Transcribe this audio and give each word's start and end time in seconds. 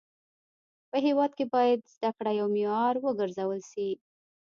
په 0.89 0.97
هيواد 1.05 1.31
کي 1.37 1.45
باید 1.55 1.79
زده 1.95 2.11
کړه 2.17 2.31
يو 2.39 2.47
معيار 2.55 2.95
و 2.99 3.07
ګرځول 3.19 3.59
سي. 3.71 3.89